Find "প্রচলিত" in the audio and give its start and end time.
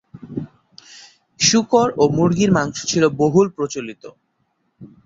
3.55-4.03